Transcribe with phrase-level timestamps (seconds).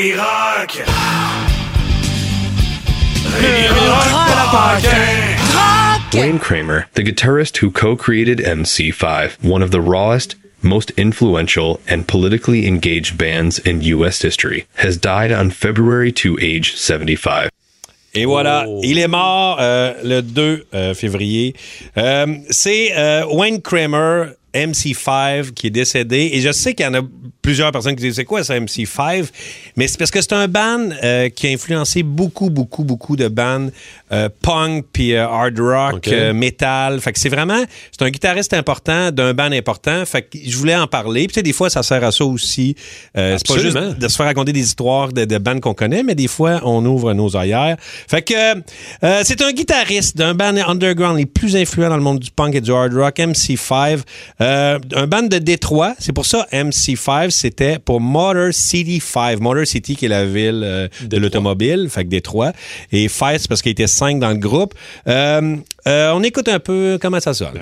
[0.00, 0.72] Rémi Rock.
[3.36, 4.08] Rémi Rock
[4.50, 5.36] Paquin.
[6.14, 12.08] Wayne Kramer, the guitarist who co created MC5, one of the rawest, most influential, and
[12.08, 14.22] politically engaged bands in U.S.
[14.22, 17.50] history, has died on February 2, age 75.
[18.14, 18.80] Et voilà, oh.
[18.82, 21.54] il est mort euh, le 2 euh, février.
[21.98, 26.30] Euh, c'est euh, Wayne Kramer, MC5, qui est décédé.
[26.32, 27.02] Et je sais qu'il y en a
[27.42, 29.28] plusieurs personnes qui disent c'est quoi ça MC5
[29.76, 33.28] mais c'est parce que c'est un band euh, qui a influencé beaucoup beaucoup beaucoup de
[33.28, 33.68] bands
[34.12, 37.00] euh, punk puis euh, hard rock metal.
[37.00, 40.04] Fait que c'est vraiment c'est un guitariste important d'un band important.
[40.04, 41.22] Fait que je voulais en parler.
[41.22, 42.74] Puis tu sais des fois ça sert à ça aussi.
[43.14, 46.14] C'est pas juste de se faire raconter des histoires de, de bands qu'on connaît mais
[46.14, 48.62] des fois on ouvre nos ailleurs fait que
[49.22, 52.60] c'est un guitariste d'un band underground les plus influents dans le monde du punk et
[52.60, 54.00] du hard rock MC5
[54.40, 55.94] euh, un band de Détroit.
[55.98, 60.62] C'est pour ça MC5 c'était pour Motor City 5 Motor City qui est la ville
[60.64, 62.52] euh, de l'automobile fait que Détroit.
[62.92, 64.74] Et 5 c'est parce qu'il était 5 dans le groupe.
[65.06, 65.56] Euh,
[65.86, 67.58] euh, on écoute un peu comment ça sonne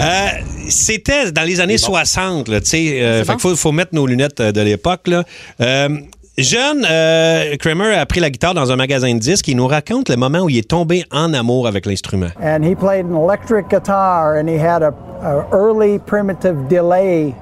[0.00, 0.28] Euh,
[0.68, 3.02] c'était dans les années 60, là, tu sais.
[3.02, 5.22] euh, fait qu'il faut, faut mettre nos lunettes euh, de l'époque, là.
[5.60, 5.88] Euh,
[6.36, 9.68] Jeune, euh, Kramer a pris la guitare dans un magasin de disques et il nous
[9.68, 12.26] raconte le moment où il est tombé en amour avec l'instrument.
[12.42, 17.32] and he played an electric guitar and he had a, a early primitive delay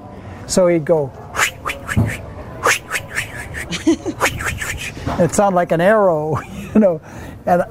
[0.47, 1.11] so he'd go
[5.20, 6.39] it sounded like an arrow
[6.75, 7.00] you know
[7.46, 7.62] and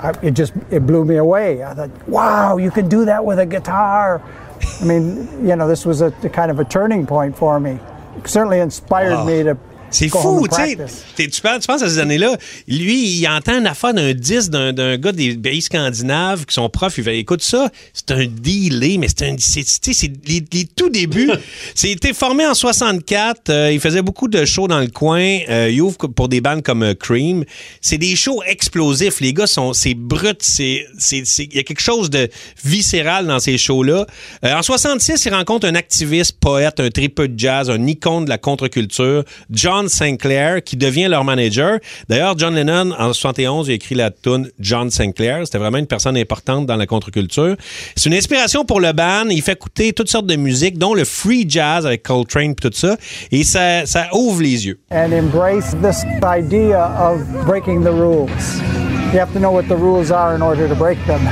[0.00, 1.64] I, it just it blew me away.
[1.64, 4.22] I thought wow you can do that with a guitar.
[4.80, 7.78] I mean you know this was a, a kind of a turning point for me.
[8.16, 9.24] It certainly inspired Wow.
[9.24, 9.56] me to
[9.90, 10.76] C'est fou, tu
[11.16, 14.72] Tu penses, tu penses à ces années-là, lui, il entend une affaire d'un disque d'un,
[14.72, 16.98] d'un gars des pays scandinaves qui sont profs.
[16.98, 20.44] Il fait, écoute ça, c'est un delay, mais c'est un, c'est, tu sais, c'est les,
[20.52, 21.30] les tout débuts.
[21.74, 23.50] c'est été formé en 64.
[23.50, 25.38] euh, il faisait beaucoup de shows dans le coin.
[25.48, 27.44] Euh, il ouvre pour des bandes comme euh, Cream.
[27.80, 29.20] C'est des shows explosifs.
[29.20, 30.38] Les gars sont, c'est brut.
[30.40, 32.28] C'est, il y a quelque chose de
[32.64, 34.06] viscéral dans ces shows-là.
[34.42, 38.38] En 66, il rencontre un activiste, poète, un tripeux de jazz, un icône de la
[38.38, 41.78] contre-culture, John Sinclair, qui devient leur manager.
[42.08, 45.42] D'ailleurs, John Lennon, en 71, il a écrit la tune John Sinclair.
[45.44, 47.54] C'était vraiment une personne importante dans la contre-culture.
[47.94, 49.28] C'est une inspiration pour le band.
[49.30, 52.70] Il fait écouter toutes sortes de musique, dont le free jazz avec Coltrane et tout
[52.72, 52.96] ça.
[53.30, 54.80] Et ça, ça ouvre les yeux.
[54.90, 58.60] and embrace this idea of breaking the rules.
[59.12, 61.26] You have to know what the rules are in order to break them.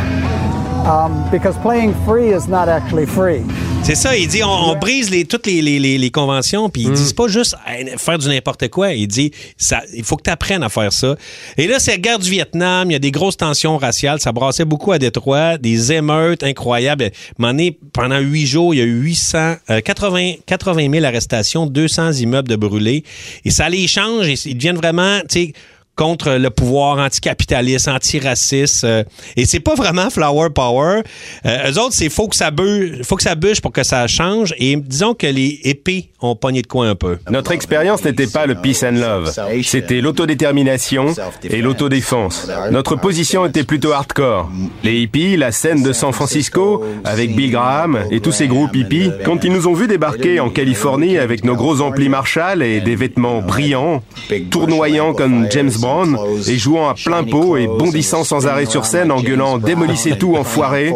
[0.87, 3.45] Um, because playing free is not actually free.
[3.83, 6.83] C'est ça, il dit on, on brise les, toutes les, les- les- les conventions, puis
[6.83, 7.55] il dit c'est pas juste
[7.99, 8.93] faire du n'importe quoi.
[8.93, 11.15] Il dit ça, il faut que tu apprennes à faire ça.
[11.57, 14.33] Et là, c'est la guerre du Vietnam, il y a des grosses tensions raciales, ça
[14.33, 17.13] brassait beaucoup à Détroit, des émeutes incroyables.
[17.39, 22.13] Donné, pendant huit jours, il y a eu 800, euh, 80, 80 000 arrestations, 200
[22.15, 23.05] immeubles de brûlés.
[23.45, 25.53] Et ça les change, et ils deviennent vraiment, tu sais,
[25.97, 28.85] contre le pouvoir anticapitaliste, antiraciste.
[28.85, 29.03] euh,
[29.37, 31.01] et c'est pas vraiment flower power.
[31.47, 34.07] Euh, eux autres, c'est faut que ça bûche, faut que ça bûche pour que ça
[34.07, 34.55] change.
[34.59, 37.19] Et disons que les épées ont pogné de coin un peu.
[37.31, 41.15] Notre expérience n'était pas le peace and love, c'était l'autodétermination
[41.45, 42.49] et l'autodéfense.
[42.71, 44.51] Notre position était plutôt hardcore.
[44.85, 49.11] Les hippies, la scène de San Francisco, avec Bill Graham et tous ces groupes hippies,
[49.25, 52.97] quand ils nous ont vus débarquer en Californie avec nos gros amplis Marshall et des
[52.97, 54.03] vêtements brillants,
[54.51, 59.13] tournoyants comme James Brown et jouant à plein pot et bondissant sans arrêt sur scène
[59.13, 60.93] en gueulant démolissez tout enfoiré,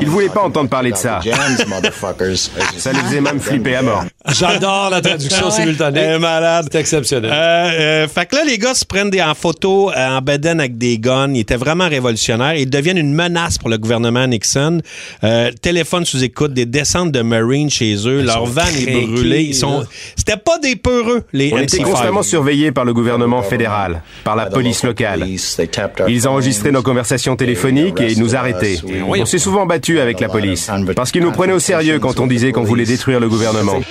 [0.00, 1.20] ils voulaient pas entendre parler de ça.
[2.76, 4.04] Ça les faisait même flipper à mort.
[4.28, 6.18] J'adore la traduction simultanée.
[6.18, 6.68] Malade.
[6.70, 7.30] C'est exceptionnel.
[7.32, 7.70] Euh,
[8.04, 10.76] euh, fait que là, les gars se prennent des, en photo euh, en bedaine avec
[10.78, 11.32] des guns.
[11.32, 12.54] Ils étaient vraiment révolutionnaires.
[12.54, 14.80] Ils deviennent une menace pour le gouvernement Nixon.
[15.24, 18.22] Euh, téléphone sous écoute, des descentes de Marines chez eux.
[18.22, 19.42] Leur van est brûlée.
[19.42, 19.86] Ils sont.
[20.16, 21.82] C'était pas des peureux, les On était MC5.
[21.84, 25.26] constamment surveillés par le gouvernement gouvernement fédéral, par la police locale.
[26.08, 28.78] Ils enregistraient nos conversations téléphoniques et nous arrêtaient.
[29.06, 32.26] On s'est souvent battu avec la police, parce qu'ils nous prenaient au sérieux quand on
[32.26, 33.78] disait qu'on voulait détruire le gouvernement.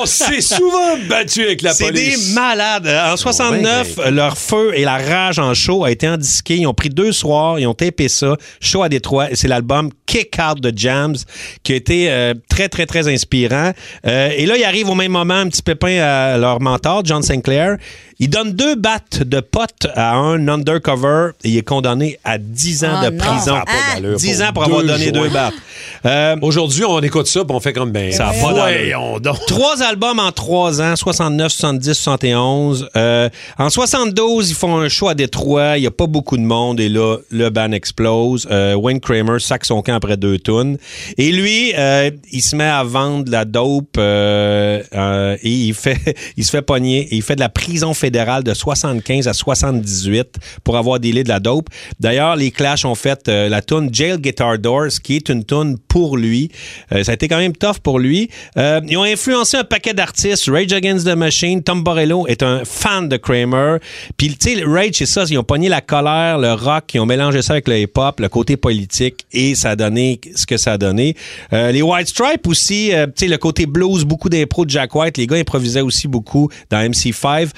[0.00, 2.28] On s'est souvent battu avec la C'est police.
[2.30, 2.88] des malades.
[2.88, 6.56] En 69, leur feu et la rage en show a été endisqué.
[6.56, 8.36] Ils ont pris deux soirs, ils ont tapé ça.
[8.60, 9.30] Show à Détroit.
[9.30, 11.14] Et C'est l'album Kick Out de Jams
[11.62, 13.72] qui a été euh, très, très, très inspirant.
[14.06, 17.22] Euh, et là, il arrive au même moment un petit pépin à leur mentor, John
[17.22, 17.76] Sinclair.
[18.22, 22.84] Il donne deux battes de potes à un undercover et il est condamné à 10
[22.84, 23.18] ans Oh de non.
[23.18, 23.54] prison.
[23.66, 25.54] Pas d'allure 10 pour ans pour avoir donné deux battes.
[26.04, 28.10] Euh, Aujourd'hui, on écoute ça puis on fait comme ben.
[28.10, 29.38] Ça a pas donc.
[29.46, 32.88] Trois albums en trois ans, 69, 70, 71.
[32.96, 35.78] Euh, en 72, ils font un show à Détroit.
[35.78, 36.80] Il n'y a pas beaucoup de monde.
[36.80, 38.48] Et là, le band explose.
[38.50, 40.76] Euh, Wayne Kramer sac son camp après deux tunes.
[41.18, 45.74] Et lui, euh, il se met à vendre de la dope euh, euh, et il
[45.74, 47.02] fait, il se fait pogner.
[47.12, 51.28] Et il fait de la prison fédérale de 75 à 78 pour avoir délai de
[51.28, 51.68] la dope.
[51.98, 55.78] D'ailleurs, les Clash ont fait euh, la tune Jail Guitar Doors, qui est une tune
[55.88, 56.50] pour lui.
[56.92, 58.28] Euh, ça a été quand même tough pour lui.
[58.56, 60.48] Euh, ils ont influencé un paquet d'artistes.
[60.48, 63.78] Rage Against the Machine, Tom Borello est un fan de Kramer.
[64.16, 65.24] Puis, tu sais, Rage, c'est ça.
[65.28, 68.28] Ils ont pogné la colère, le rock, ils ont mélangé ça avec le hip-hop, le
[68.28, 71.16] côté politique, et ça a donné ce que ça a donné.
[71.50, 75.16] Les White Stripes aussi, tu sais, le côté blues, beaucoup d'impro de Jack White.
[75.18, 77.48] Les gars improvisaient aussi beaucoup dans MC5.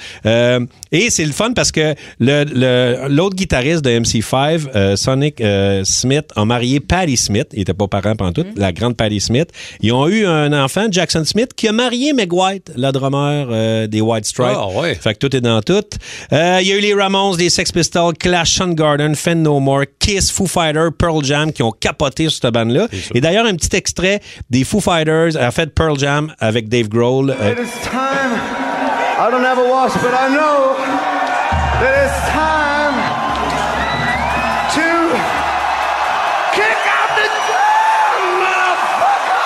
[0.45, 5.41] Euh, et c'est le fun parce que le- le- l'autre guitariste de MC5, euh, Sonic
[5.41, 7.47] euh, Smith, a marié Patti Smith.
[7.53, 9.49] Il était pas parent pendant tout, la grande Patti Smith.
[9.81, 13.87] Ils ont eu un enfant, Jackson Smith, qui a marié Meg White, le drummer euh,
[13.87, 14.55] des White Stripes.
[14.55, 14.95] Ah, ouais.
[14.95, 15.83] Fait que tout est dans tout.
[16.33, 19.83] Euh, Il y a eu les Ramones, les Sex Pistols, Clash, Soundgarden, Fend No More,
[19.99, 22.87] Kiss, Foo Fighters, Pearl Jam qui ont capoté sur cette bande-là.
[23.13, 27.31] Et d'ailleurs, un petit extrait des Foo Fighters, en fait Pearl Jam avec Dave Grohl.
[27.31, 28.64] Euh, It is time.
[29.17, 30.75] I don't have a watch, but I know
[31.79, 32.95] that it's time
[34.75, 34.87] to
[36.51, 39.45] kick out the drum, motherfucker!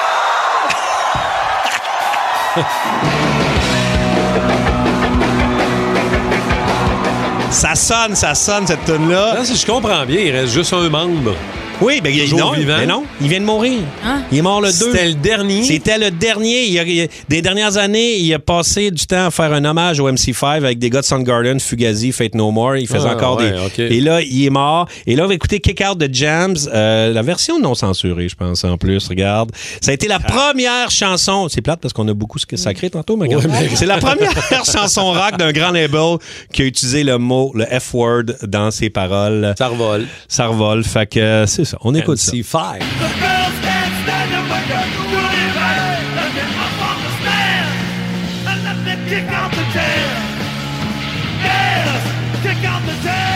[7.51, 9.35] ça sonne, ça sonne cette tune-là.
[9.35, 11.35] Là, si je comprends bien, il reste juste un membre.
[11.81, 12.75] Oui, ben, il, non, vivant.
[12.77, 13.79] mais non, il vient de mourir.
[14.05, 14.23] Hein?
[14.31, 14.73] Il est mort le 2.
[14.73, 15.63] C'était le dernier.
[15.63, 16.65] C'était le dernier.
[16.65, 19.63] Il a- il a- des dernières années, il a passé du temps à faire un
[19.63, 22.75] hommage au MC5 avec des gars de Soundgarden, Fugazi, Fate No More.
[22.77, 23.57] Il faisait Ah, encore ouais, des.
[23.65, 23.79] ok.
[23.79, 24.87] Et là, il est mort.
[25.07, 28.35] Et là, on va écouter Kick Out de Jams, euh, la version non censurée, je
[28.35, 29.07] pense, en plus.
[29.07, 29.51] Regarde.
[29.81, 31.47] Ça a été la première chanson.
[31.49, 33.49] C'est plate parce qu'on a beaucoup sacré tantôt, mais regarde.
[33.75, 34.33] C'est la première
[34.65, 36.17] chanson rock d'un grand label
[36.51, 39.53] qui a utilisé le mot, le F-word dans ses paroles.
[39.57, 40.07] Ça revole.
[40.27, 40.83] Ça revole.
[40.83, 41.77] Fait que euh, c'est ça.
[41.81, 42.31] On écoute ça.
[42.31, 42.79] MC5.
[42.79, 46.03] The girls can't stand it when you're doing right.
[46.15, 47.71] Let them up on the stand
[48.49, 50.17] and let them kick out the jam.
[51.43, 52.01] Yes,
[52.43, 53.28] kick out the jam.